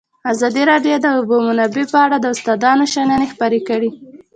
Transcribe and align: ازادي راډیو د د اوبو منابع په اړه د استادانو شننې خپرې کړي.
ازادي 0.31 0.63
راډیو 0.71 0.95
د 0.99 1.01
د 1.03 1.07
اوبو 1.17 1.35
منابع 1.47 1.85
په 1.93 1.97
اړه 2.05 2.17
د 2.19 2.25
استادانو 2.33 2.85
شننې 2.93 3.27
خپرې 3.33 3.59
کړي. 3.69 3.89